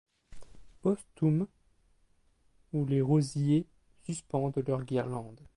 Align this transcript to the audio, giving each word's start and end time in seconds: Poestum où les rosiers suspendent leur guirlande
Poestum 0.81 1.45
où 2.73 2.87
les 2.87 3.01
rosiers 3.03 3.67
suspendent 4.01 4.63
leur 4.67 4.83
guirlande 4.83 5.41